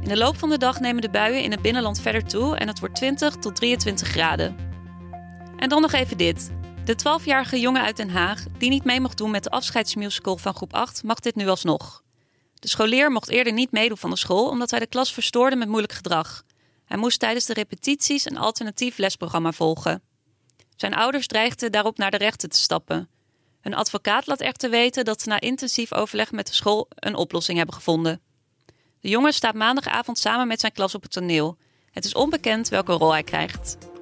In 0.00 0.08
de 0.08 0.16
loop 0.16 0.38
van 0.38 0.48
de 0.48 0.58
dag 0.58 0.80
nemen 0.80 1.02
de 1.02 1.10
buien 1.10 1.42
in 1.42 1.50
het 1.50 1.62
binnenland 1.62 2.00
verder 2.00 2.24
toe 2.24 2.56
en 2.56 2.68
het 2.68 2.78
wordt 2.78 2.94
20 2.94 3.36
tot 3.36 3.56
23 3.56 4.08
graden. 4.08 4.63
En 5.64 5.70
dan 5.70 5.82
nog 5.82 5.92
even 5.92 6.16
dit. 6.18 6.50
De 6.84 6.96
12-jarige 6.98 7.60
jongen 7.60 7.82
uit 7.82 7.96
Den 7.96 8.10
Haag, 8.10 8.44
die 8.58 8.68
niet 8.68 8.84
mee 8.84 9.00
mocht 9.00 9.18
doen 9.18 9.30
met 9.30 9.42
de 9.42 9.50
afscheidsmusical 9.50 10.36
van 10.36 10.54
groep 10.54 10.74
8, 10.74 11.02
mag 11.02 11.20
dit 11.20 11.34
nu 11.34 11.48
alsnog. 11.48 12.02
De 12.54 12.68
scholier 12.68 13.10
mocht 13.10 13.28
eerder 13.28 13.52
niet 13.52 13.70
meedoen 13.70 13.98
van 13.98 14.10
de 14.10 14.16
school 14.16 14.48
omdat 14.48 14.70
hij 14.70 14.78
de 14.78 14.86
klas 14.86 15.12
verstoorde 15.12 15.56
met 15.56 15.68
moeilijk 15.68 15.92
gedrag. 15.92 16.42
Hij 16.84 16.96
moest 16.96 17.20
tijdens 17.20 17.44
de 17.44 17.52
repetities 17.52 18.24
een 18.24 18.36
alternatief 18.36 18.98
lesprogramma 18.98 19.52
volgen. 19.52 20.02
Zijn 20.76 20.94
ouders 20.94 21.26
dreigden 21.26 21.72
daarop 21.72 21.98
naar 21.98 22.10
de 22.10 22.16
rechter 22.16 22.48
te 22.48 22.58
stappen. 22.58 23.08
Hun 23.60 23.74
advocaat 23.74 24.26
laat 24.26 24.40
echter 24.40 24.70
weten 24.70 25.04
dat 25.04 25.22
ze 25.22 25.28
na 25.28 25.40
intensief 25.40 25.92
overleg 25.92 26.32
met 26.32 26.46
de 26.46 26.54
school 26.54 26.86
een 26.94 27.14
oplossing 27.14 27.56
hebben 27.56 27.74
gevonden. 27.74 28.20
De 29.00 29.08
jongen 29.08 29.32
staat 29.32 29.54
maandagavond 29.54 30.18
samen 30.18 30.46
met 30.46 30.60
zijn 30.60 30.72
klas 30.72 30.94
op 30.94 31.02
het 31.02 31.12
toneel. 31.12 31.56
Het 31.90 32.04
is 32.04 32.14
onbekend 32.14 32.68
welke 32.68 32.92
rol 32.92 33.12
hij 33.12 33.22
krijgt. 33.22 33.92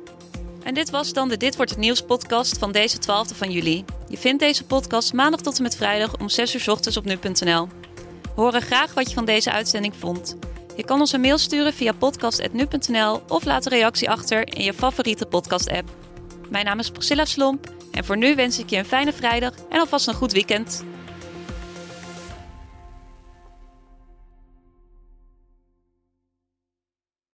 En 0.65 0.75
dit 0.75 0.91
was 0.91 1.13
dan 1.13 1.29
de 1.29 1.37
Dit 1.37 1.57
wordt 1.57 1.71
het 1.71 1.81
nieuws 1.81 2.01
podcast 2.01 2.59
van 2.59 2.73
deze 2.73 2.97
12e 2.97 3.37
van 3.37 3.51
juli. 3.51 3.85
Je 4.09 4.19
vindt 4.19 4.43
deze 4.43 4.65
podcast 4.65 5.13
maandag 5.13 5.41
tot 5.41 5.57
en 5.57 5.63
met 5.63 5.77
vrijdag 5.77 6.19
om 6.19 6.29
6 6.29 6.55
uur 6.55 6.71
ochtends 6.71 6.97
op 6.97 7.05
nu.nl. 7.05 7.69
We 8.23 8.41
horen 8.41 8.63
graag 8.63 8.95
wat 8.95 9.09
je 9.09 9.15
van 9.15 9.25
deze 9.25 9.53
uitzending 9.53 9.95
vond. 9.99 10.37
Je 10.77 10.85
kan 10.85 11.01
ons 11.01 11.13
een 11.13 11.21
mail 11.21 11.39
sturen 11.39 11.73
via 11.73 11.93
podcast.nu.nl 11.93 13.23
of 13.29 13.45
laat 13.45 13.65
een 13.67 13.73
reactie 13.73 14.11
achter 14.11 14.57
in 14.57 14.65
je 14.65 14.75
favoriete 14.75 15.27
podcast-app. 15.27 15.91
Mijn 16.51 16.65
naam 16.65 16.79
is 16.79 16.91
Priscilla 16.91 17.25
Slomp 17.25 17.73
en 17.91 18.05
voor 18.05 18.17
nu 18.17 18.35
wens 18.35 18.59
ik 18.59 18.71
je 18.71 18.77
een 18.77 18.85
fijne 18.85 19.13
vrijdag 19.13 19.53
en 19.71 19.81
alvast 19.81 20.07
een 20.09 20.15
goed 20.15 20.33
weekend. 20.33 20.85